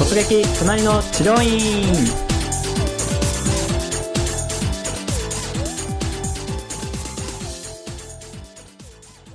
[0.00, 1.94] 突撃隣の治療院。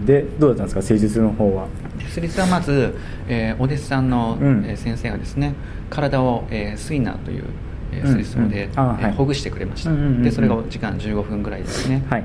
[0.05, 0.81] でどうだったんですか？
[0.81, 1.67] 施術の方は。
[2.09, 2.95] 施術はまず、
[3.27, 4.37] えーお弟子さんの、
[4.75, 5.53] 先生がですね
[5.89, 7.43] 体を、えースイナーという、
[7.91, 9.03] えーうん水槽で、うんあはい。
[9.03, 10.23] えーほぐしてくれました、うんうんうんうん。
[10.23, 12.23] でそれが時間15分ぐらいですね、はい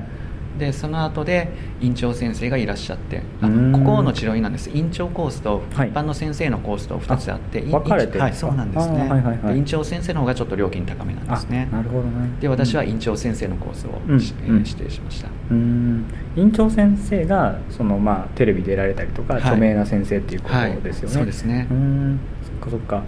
[0.59, 1.49] でその後で
[1.81, 3.71] 院長先生がいらっしゃってあうん。
[3.71, 4.69] ここの治療院なんです。
[4.73, 5.91] 院長コースと一はい。
[5.91, 9.53] 般の先生のコースと2つあって、分かれてはいそうなんですね、はいはいはい。
[9.53, 11.67] で院長先生の方がちょっと料金高めなんですね。
[11.71, 12.29] あなるほどね。
[12.39, 15.29] で私は院長先生のコースを、うんえー指定しました。
[15.49, 16.05] うん。
[16.35, 19.41] 院長先生がその、まあ、テレビ出られたりとか、はい。
[19.43, 21.67] 著名な先生っていうことはいですよね、そうですね。
[21.71, 22.19] うん。
[22.43, 23.03] そっかそっか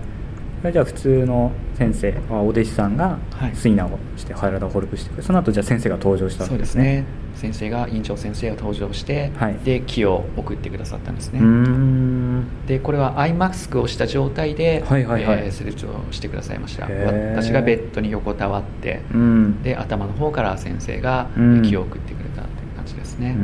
[0.63, 3.51] それじゃあ普通の先生あお弟子さんがはい。
[3.53, 6.83] スイナーをして体をホルプしてくれその後じゃあ先生が登場したわそうでけですすね。
[7.01, 9.55] ね先生が院長先生が登場して、はい。
[9.65, 11.41] で木を送ってくださったんですね、
[12.65, 15.39] でこれはアイマスクをした状態で、はいはいはい。
[15.39, 16.85] えー施術をしてくださいました。
[16.85, 19.61] 私がベッドに横たわって、うん。
[19.63, 21.61] で頭の方から先生がうん。
[21.63, 23.35] 木を送ってくれたという感じですね、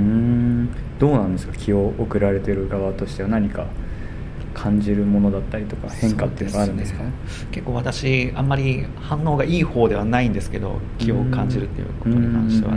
[1.00, 1.54] どうなんですか？
[1.58, 3.66] 気を送られてる側としては何か
[4.54, 7.04] 感じるものだったりとか変化っていうのがあるんですか？
[7.04, 7.12] ね
[7.52, 12.74] 結構私あんまり反応がいい方ではないんですけど気を感じるっていうことに関しては。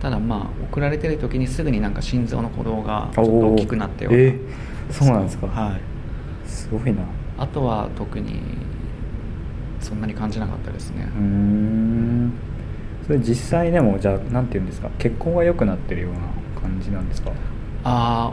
[0.00, 5.46] ただまあ送られてる時にすぐになんか心臓の鼓動がちょっと大きくなったよえーそうなんですか？
[5.48, 5.80] はい。
[6.48, 7.02] すごいな。
[7.36, 8.40] あとは特に
[9.80, 11.08] そんなに感じなかったですね。
[11.14, 12.32] うーん。
[13.06, 14.88] それ実際でもじゃあなんていうんですか？
[14.98, 16.18] 血行が良くなってるような
[16.60, 17.30] 感じなんですか？
[17.84, 18.32] あ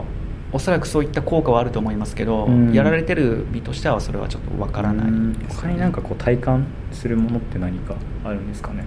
[0.56, 2.72] おそらくそういった効果はあると思いますけど、うん。
[2.72, 8.84] やられてる身としてはそれはちょっとわからないね、他になんかこう体感するものって何かあるんですかね？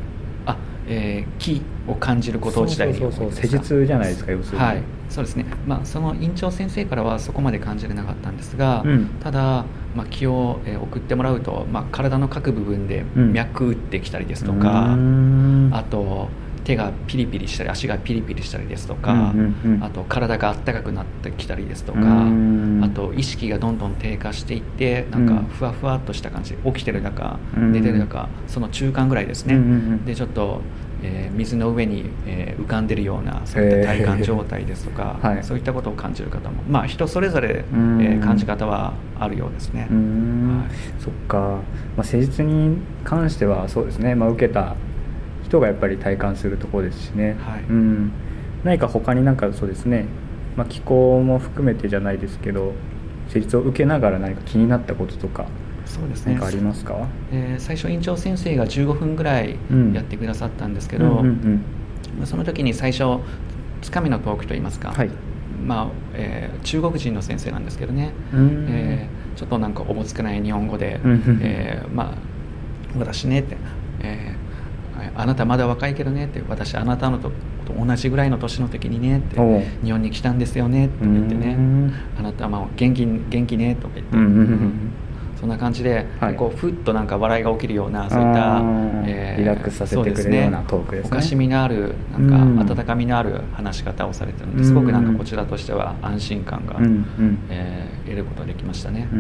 [0.47, 2.99] あ、えー気を感じること自体に。
[2.99, 4.63] そうそう施術じゃないですか要するに。
[4.63, 4.81] はい。
[5.09, 9.07] そうですね、まあ、その院長先生からはそこまで感じれなかったんですが、うん。
[9.19, 13.33] ただ、まあ、気を、えー送ってもらうと、まあ、体の各部分でうん。
[13.33, 15.69] 脈打ってきたりですとか、ん。
[15.73, 16.29] あと
[16.69, 19.83] 手がピリピリしたり足がピリピリしたりですとか、うんうんうん。
[19.83, 22.81] あと体が温かくなってきたりですとか、うん。
[22.83, 25.45] あと意識がどんどん低下していってなんかうん。
[25.45, 27.71] ふわふわっとした感じ起きてるだかうん。
[27.71, 30.61] 寝てるだかその中間ぐらいですね、うんうんうんでちょっと、
[31.03, 35.43] えー水の上に、えー浮かんでるようなそういった体感状態ですとか、 はい。
[35.43, 37.97] そういったことを感じる方もまあ人それぞれ、えん。
[37.97, 39.81] ー感じ方はあるようですね。
[39.81, 39.89] はい。
[41.01, 41.37] そっか、
[41.97, 44.75] まあ、施術に関してはそうですね、まあ、受けた
[45.49, 47.63] 人がやっぱり体感するところですしね、はい。
[47.69, 48.11] うん、
[48.63, 50.05] 何か他になんかそうですね、
[50.55, 52.73] まあ、気候も含めてじゃないですけど
[53.27, 55.45] 施術を受けながら何か気になったこととか
[55.85, 56.39] そうですね。
[56.41, 57.07] ありますか？
[57.31, 59.93] えー最初院長先生が15分ぐらいうん。
[59.93, 61.63] やってくださったんですけど、うんうんうん。
[62.19, 63.19] まあその時に最初
[63.81, 65.09] つかみのトークといいますか、はい。
[65.65, 68.67] まあえー中国人の先生なんですけどね、うん。
[68.69, 72.13] えーちょっとなんかおぼつかない日本語でうんうん「えーまあ、
[72.99, 73.55] 私ね」って、
[74.01, 74.48] えー
[75.15, 77.31] あなたまだ若いけどね」って「私あなたのと
[77.65, 79.39] と同じぐらいの年の時にね」って。
[79.39, 81.55] おう「日本に来たんですよね」とか言ってね。
[81.57, 84.23] うん「あなたはまあ元気元気ね」とか言って、うん。
[84.25, 84.71] うんうん
[85.39, 86.35] そんな感じで、はい。
[86.35, 91.09] こうふっとなんか笑いが起きるようなそういったあーリラックスさせてくれるようなトークですね。
[91.13, 96.83] おかしみのあるうんなんか温かみのある話し方をされてるのですごくなんかこちらとしては安心感が、うん。
[96.83, 97.39] うん。
[97.49, 99.15] えー得ることができましたね、う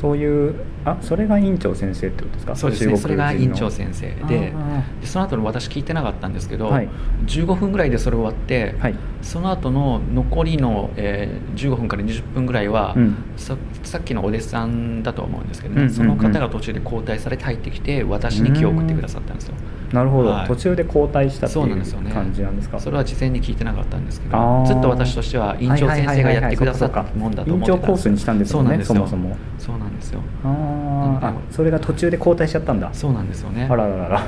[0.00, 2.56] そういうあそれが院長先生ってことですか？
[2.56, 2.96] そうですね。
[2.96, 6.88] それが院長先生であでその後の私聞いてなかったんですけど、はい。
[7.26, 8.94] 15分ぐらいでそれ終わって、はい。
[9.20, 13.16] その後の残りの、えー15分から20分ぐらいは、うん。
[13.36, 15.96] ささっきのお弟子さんだと思うんですけどね、うんうんうん。
[15.96, 19.54] その方が途中で交代されて入ってきて私に気を送ってくださったんですよ。
[19.92, 20.46] なるほど、はい。
[20.46, 22.10] 途中で交代したっていそうなんですよね。
[22.10, 22.78] う感じなんですか？
[22.78, 28.94] それは事前に聞いてなかったんですけどずっと私としては院長先生がやってくださったもんだと思ってた院長コースにしたんですよねそうなんですよ。
[28.94, 29.36] そもそも。
[29.58, 30.20] そうなんですよ。
[30.44, 30.77] あー
[31.20, 32.90] あそれが途中で交代しちゃったんだ。
[32.92, 33.66] そうなんですよね。
[33.70, 34.22] あらららら。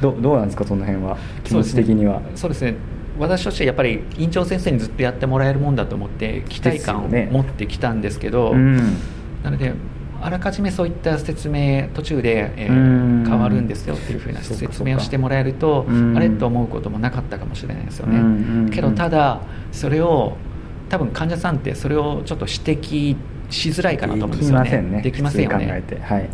[0.00, 1.16] どどうなんですかその辺は？
[1.44, 2.20] 気持ち的には。
[2.34, 2.74] そうですね。
[3.18, 8.76] 私としてはやっぱり院長先生にずっとやってもらえるもんだと思って期待感を持ってきたんですけどうん。
[9.44, 9.72] なので
[10.20, 12.74] あらかじめそういった説明途中で、えーう
[13.22, 13.24] ん。
[13.24, 16.16] 変わるんですよっていうふうな説明をしてもらえるとうん。
[16.16, 20.36] あれと思うこともなかったかもしれないですよね、けどただそれを
[20.88, 23.16] 多分患者さんってそれをちょっと指摘
[23.50, 25.00] しづらいかなと思うんですよね。
[25.02, 25.52] できませんね。
[25.52, 26.00] よねえて。
[26.00, 26.28] はい。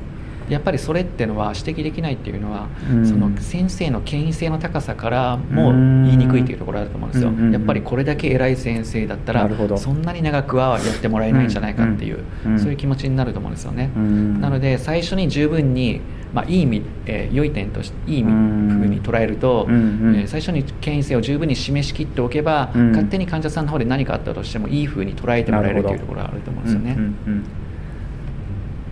[0.49, 3.07] やっぱりそれっていうのは指摘できないっていうのは、うん。
[3.07, 7.37] その先生の権威性の高さからも言いにくいっていうところあると思うんですよ、うん。
[7.37, 12.53] うんうんやっぱりこれだけ偉い先生だったらそんなに長くはやってもらえないんじゃないかっていう、うん。
[12.53, 12.59] うん。
[12.59, 14.41] そういう気持ちになると思うんですよね、うん。
[14.41, 16.01] なので最初に十分に、
[16.33, 22.91] まあ、いい意味、えー良い点としていい意味うん風に捉えると、うんうんえー最初に権威性を十分に示しきっておけば、うん。
[22.91, 27.45] 勝手に患者さんの方で何かあったとしてもいい風に捉えてもらえるというところがあると思うんですよね、うんうんうん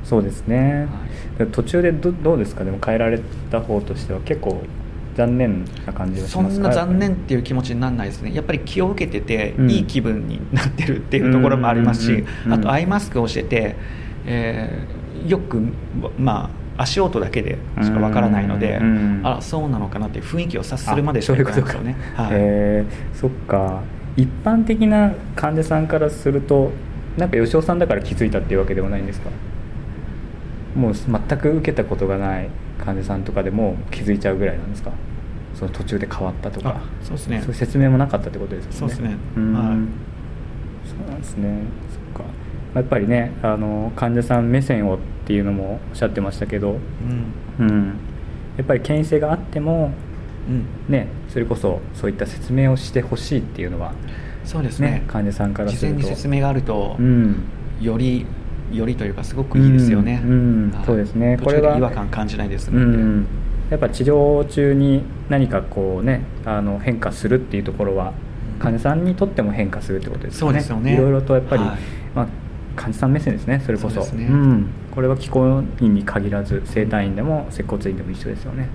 [0.04, 0.88] そうですね、
[1.38, 2.64] は途中でどどうですか？
[2.64, 3.20] でも変えられ
[3.50, 4.62] た方としては結構
[5.16, 6.68] 残念な感じがしそますか？
[6.68, 8.32] んな残念っていう気持ちにならないですね。
[8.32, 9.70] やっぱり気を受けてて、うん。
[9.70, 12.52] いい気分になってるっていうところもありますし、うんうんうんうん。
[12.54, 13.76] あとアイマスクをしてて、
[14.24, 15.60] えーよく
[16.18, 18.80] まあ足音だけでしかわからないので、
[19.24, 21.50] あそうなのかなって雰囲気を察するまでしかいか。
[21.50, 21.96] ないんですよね。
[22.16, 22.32] あはい。
[22.34, 23.82] へーそっか。
[24.16, 26.70] 一般的な患者さんからすると
[27.16, 29.30] なんか吉尾さんだから気づいたっていうわけではないんですか？
[30.76, 32.48] もう全く受けたことがない
[32.84, 34.92] 患者さんとかでも気づいちゃうぐらいなんですか？
[35.54, 36.70] その途中で変わったとか。
[36.70, 37.40] あそうですね。
[37.40, 38.76] そういう説明もなかったってことですよね。
[38.76, 39.16] そうですね。
[39.36, 39.52] うん。
[39.52, 39.64] はい。
[39.64, 41.62] そうなんですね。
[42.14, 42.30] そっか。
[42.74, 44.98] やっぱりねあの患者さん目線を
[45.28, 46.78] っていうのもおっしゃってましたけど
[47.58, 47.66] うん。
[47.66, 47.86] うん。
[48.56, 49.92] やっぱり権威性があっても
[50.48, 50.64] うん。
[50.90, 53.92] ね、それこそそういった説明をしてほしいっていうのは、
[54.42, 54.90] そうですね。
[54.90, 55.98] ね患者さんからすると。
[55.98, 57.42] 事前に説明があると、うん。
[57.78, 58.24] より
[58.72, 60.30] よりというかすごくいいですよね、うん。
[60.30, 60.34] う
[60.68, 60.70] ん。
[60.70, 60.86] はい。
[60.86, 61.36] そうですね。
[61.36, 63.26] 途これは違和感感じないですうので、ん、
[63.68, 68.14] やっぱ治療中に何かこうねあの変化するっていうところは
[68.54, 68.58] うん。
[68.60, 70.52] 患者さんにとっても変化するってことですよね。
[70.52, 70.94] そうですよね。
[70.94, 71.78] いろいろとやっぱり、はい。
[72.14, 72.26] まあ、
[72.78, 73.96] 患者さん目線ですねそれこそ。
[73.96, 74.24] そうですね。
[74.28, 74.66] ん、
[74.98, 78.68] これは気候院に限らず整体院でも接骨院でも一緒ですよね、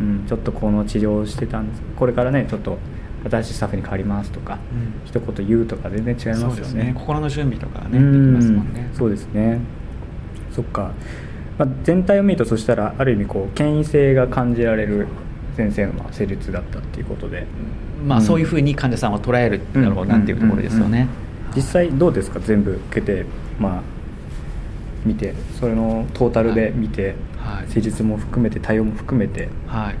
[0.00, 1.82] うん、ちょっとこの治療をしてたんです。
[1.96, 2.78] これからねちょっと
[3.28, 5.04] 新しいスタッフに変わりますとか、うん。
[5.04, 6.84] 一言言うとか全然違いますよね。
[6.84, 6.92] ね。
[6.94, 8.88] 心の準備とかねできうんますもんね。
[8.94, 9.58] そうですね。
[10.52, 10.92] そっか、
[11.58, 15.08] まあ、全体を見るとそしたらある意味こう権威性が感じられる
[15.56, 17.48] 先生のまあ施術だったっていうことで。
[18.06, 21.08] まあ、そういうふうに患者さんは捉えるだろうなっていうところですよね、うんうんうん
[21.56, 22.40] 実際どうですか？
[22.40, 23.24] 全部受けて
[23.60, 23.82] まあ
[25.04, 27.70] 見てそれのトータルで見て、はい。
[27.70, 29.48] 施術も含めて対応も含めて。
[29.66, 29.94] はい。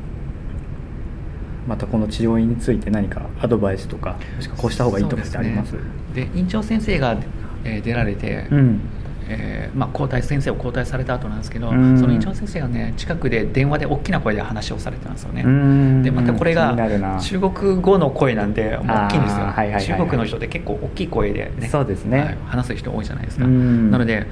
[1.66, 5.72] またこの治療院について何かアドバイスとかもしくはこうした方がいいとかってあります？
[5.72, 5.90] ですね。
[6.14, 7.16] で院長先生が、
[7.64, 8.80] えー出られて、うん。
[9.26, 11.98] えーまあ、交代先生を交代された後なんですけど、うん。
[11.98, 16.02] その院長先生がね近くで電話で大きな声で話をされてたんですよね、うん。
[16.02, 16.76] でまたこれが
[17.18, 19.84] 中国語の声なんで大きいんですよ、はいはいはいはい。
[19.86, 22.18] 中国の人って結構大きい声でねそうですね。
[22.18, 23.90] はい話す人多いじゃないですか、うん。
[23.90, 24.26] なので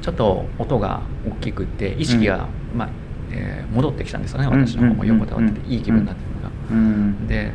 [0.00, 2.88] ちょっと音が大きくって意識が、まあ
[3.32, 5.04] えー戻ってきたんですよね私の方も。
[5.04, 7.52] 横たわってていい気分になってるのが、うんで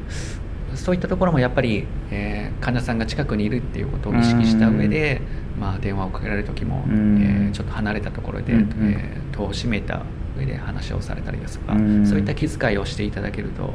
[0.73, 5.21] そういったところもやっぱり、えー患者さんが近くにいるっていうことを意識した上で、
[5.59, 7.21] まあ、電話をかけられる時も、うん。
[7.21, 10.03] えーちょっと離れたところで、うんうんえー戸を閉めた
[10.37, 13.73] 上で話をされたりですとか、うんそういった気遣いをしていただけると、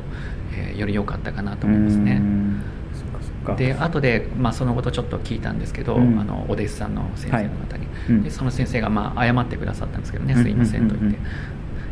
[0.56, 2.20] えーより良かったかなと思いますね。
[3.57, 6.19] で後で、まあ、そのことちょっと聞いたんですけど、うん。
[6.19, 8.11] あのお弟子さんの先生の方に、はい。
[8.11, 8.23] うん。
[8.23, 11.19] でその先生がまあ謝ってくださったんですけどね、うんすいませんと言って、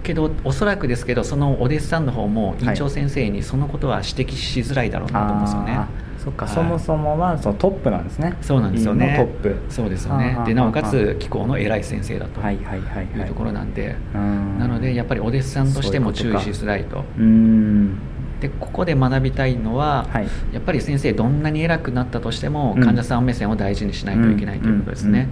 [0.03, 2.65] けどおそらくですけどそのお弟子さんの方もはい。
[2.65, 5.81] 院長先生にそのことは指摘しづらいだろうなと思うんですよね、
[6.19, 6.55] そっか、はい。
[6.55, 8.37] そもそもはそのトップなんですね。
[8.43, 9.15] そうなんですよね。
[9.17, 9.73] トップ。
[9.73, 10.39] そうですよね。
[10.47, 14.59] でなおかはつ気候の偉い先生だとはいうところなんで、うん。
[14.59, 17.05] なのでやっぱりお弟子さんとしても注意しづらいと。
[17.19, 17.99] うん
[18.40, 20.29] でここで学びたいのは、はい。
[20.52, 22.85] やっぱり先生どんなに偉くなったとしても、うん。
[22.85, 25.29] 患者さん目線を大事にしないといけないということですね、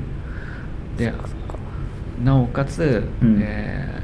[0.96, 1.58] でそっかそっか
[2.24, 3.38] なおかつ、うん。
[3.40, 4.02] え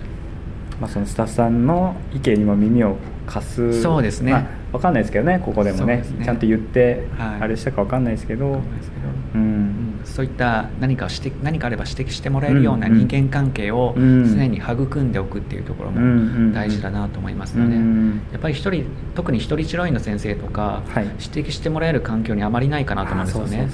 [0.81, 2.96] まあ、そのスタッフさんの意見にも耳を
[3.26, 3.82] 貸す。
[3.82, 4.32] そうですね。
[4.32, 5.96] まあ、分かんないですけどねここでもね。
[5.99, 6.25] ね。
[6.25, 7.43] ちゃんと言って、はい。
[7.43, 8.46] あれしたか分かんないですけど。
[8.46, 9.02] ーわかんないですけど。
[9.34, 9.71] うんうん
[10.04, 21.04] そういった何かを指摘何かあれば指摘してもらえるような人間関係をうん常に育んでおくっていうところも大事だなと思いますので、うんやっぱり一人特に一人治療院の先生とか、はい。
[21.04, 23.68] 指摘してもらえる環境にあまりないかなと思うんですよね。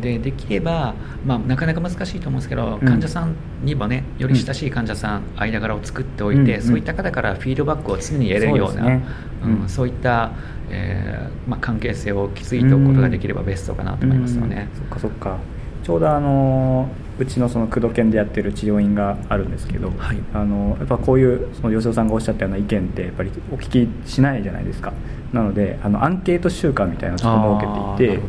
[0.00, 2.86] でできれば、まあ、なかなか難しいと思うんですけど、うん。
[2.86, 9.00] 患者さんにもねより親しい患者さん、間柄を作っておいて、うんそういった方からフィードバックを常に得れるような
[9.44, 10.32] うんそういった、
[10.70, 14.68] えーまあ、関係性を築いておくことができればベストかなと思いますよね。
[14.74, 15.38] うんそっかそっか。
[15.82, 20.18] ちょうどあのうちのその工藤研でやってる治療院があるんですけど、はい。
[20.32, 24.92] あのやっぱこういうその吉尾さんがおっしゃったような意見ってやっぱりお聞きしないじゃないですか。
[25.32, 28.22] なのであのアンケート週間みたいなのをちょっと設けていて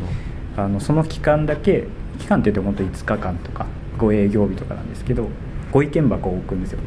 [0.58, 1.88] あのその期間だけ
[2.20, 3.66] 期間って言っても本当5日間とか
[3.98, 5.28] 5営業日とかなんですけど
[5.72, 6.80] ご意見箱を置くんですよ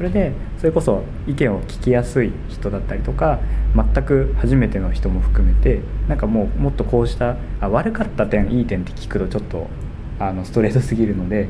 [0.00, 3.38] それでそれこそ意見を聞きやすい人だったりとか
[3.76, 9.66] 全く初めての人も含めてなんかもうもっとこうしたあ悪かった点いい点って聞くとちょっと
[10.18, 11.48] あのストレートすぎるので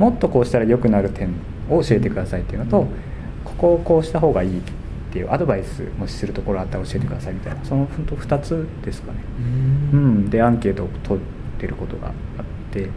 [0.00, 1.32] もっとこうしたら良くなる点
[1.70, 3.12] を教えてくださいっていうのと、うん
[3.44, 4.62] ここをこうした方がいいっ
[5.12, 9.18] ていうアドバイスもするところあったら教えてくださいみたいなその本当2つですかね。
[9.92, 11.24] ううんん、でアンケートを取っ
[11.60, 12.14] てることがあっ
[12.72, 12.88] て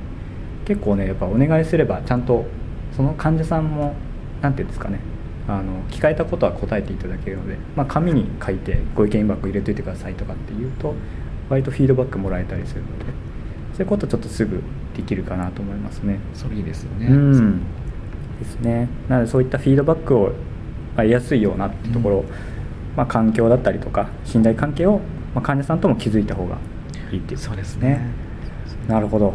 [0.65, 2.45] 結構ねやっぱお願いすればちゃんと
[2.95, 3.93] その患者さんも
[4.45, 4.99] 何て言うんですかね。
[5.47, 10.95] あの聞かれたことは答えていただけるので、まあ、紙に書いてご意見箱入れといてくださいとかって言うと
[11.49, 13.05] 割とフィードバックもらえたりするので
[13.73, 14.63] そういうことちょっとすぐ
[14.95, 16.19] できるかなと思いますね。
[16.33, 17.59] それいいですよね、うん。
[18.39, 18.87] ですね。
[19.09, 22.25] なのでそういったフィードバックをまあ得やすいようなってところ、うん。
[22.95, 24.99] まあ、環境だったりとか信頼関係を、
[25.35, 26.57] まあ、患者さんとも築いた方が
[27.11, 27.99] いいっていうことですね。
[28.87, 29.33] なるほど。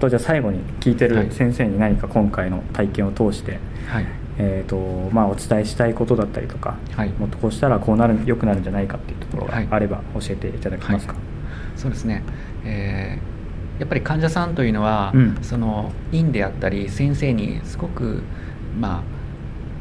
[0.00, 1.26] とじゃあ最後に聞いてはい。
[1.26, 4.06] る先生に何か今回の体験を通して、はい
[4.44, 4.76] えーと
[5.14, 7.10] まあ、お伝えしたいことだったりとか、はい。
[7.10, 9.68] もっとこうしたらこうなる良くなるんじゃないかっていうところがはい。
[9.70, 11.22] あれば教えていただけますか、はい。
[11.76, 12.22] そうですね、
[12.64, 13.32] えー
[13.78, 15.38] やっぱり患者さんというのは、うん。
[15.42, 18.22] その院であったり先生にすごく
[18.78, 19.02] まあ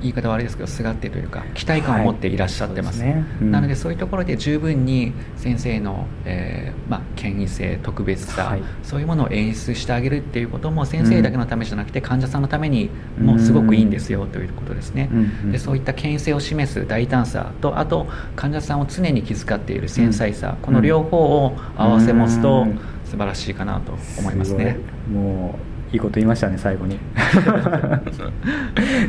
[0.01, 3.25] 言い方悪いですけどすがってというか期待感を持っていらっしゃってます,、はいすね。
[3.41, 3.51] うん。
[3.51, 8.63] なのでそういうところで十分に先生の、えーまあ、権威性特別さ、はい。
[8.83, 12.89] そういうものを演出してあげるっていうことも先生だけのためじゃなくて、患者さんのために
[13.19, 15.19] もすごくいいんですよということですね、うん。
[15.19, 15.51] うん。
[15.51, 22.79] でそういった権威性を示す大胆さとあと患者さんを常に気遣っている繊細さ、この両方を合わせ持つとうん。
[23.11, 24.77] 素晴らしいかなと思いますね。
[25.13, 25.23] ごい。
[25.23, 26.99] もういいこと言いましたね最後に。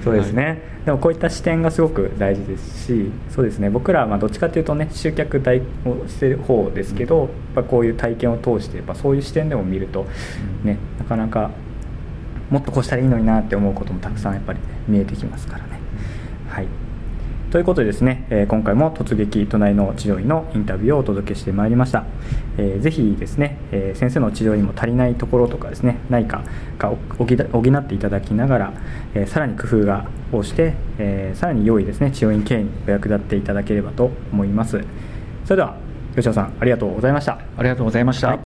[0.03, 3.71] そうですね、でもこういった視点がすごく大事ですしそうですね。
[3.71, 10.07] 僕らはまあどっちかというとね集客大をしてる方ですけど、やっぱこういう体験を通してやっぱそういう視点でも見ると、
[10.65, 10.69] うん。
[10.69, 11.51] ねなかなか
[12.51, 15.81] もっとこうしたらいいのになって思うこともたくさんやっぱり、ね、見えてきますからね。
[16.49, 16.67] はい
[17.53, 22.07] ということでですね、えー今回も突撃隣の治療院のインタビューをお届けしてまいりました、
[22.57, 26.45] えーぜひですね、えー先生の治療にも足りないところとかですね何か
[26.79, 28.73] が補補っていただきながら、
[29.13, 34.83] えーさらに工夫がをして、えーさらに良いですね治療院経営にお役立っていただければと思います。
[35.45, 35.77] それでは
[36.17, 37.39] 吉野さんありがとうございました。
[37.59, 38.29] ありがとうございました。
[38.29, 38.52] はい